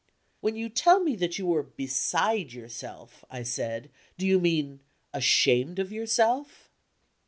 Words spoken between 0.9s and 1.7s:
me you were